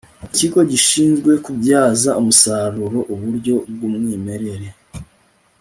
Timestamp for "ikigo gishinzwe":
0.25-1.31